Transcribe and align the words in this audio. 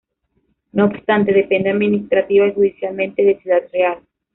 No 0.71 0.85
obstante, 0.85 1.31
depende 1.31 1.69
administrativa 1.69 2.47
y 2.47 2.53
judicialmente 2.55 3.23
de 3.23 3.37
Ciudad 3.39 3.61
Real. 3.71 3.99